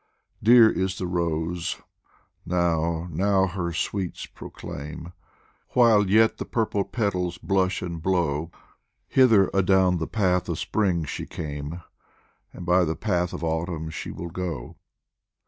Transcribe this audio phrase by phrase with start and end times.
[0.41, 1.77] Dear is the rose
[2.43, 5.13] now, now her sweets proclaim,
[5.73, 8.49] While yet the purple petals blush and blow;
[9.07, 11.83] Hither adown the path of Spring she came,
[12.51, 14.75] And by the path of Autumn she will go.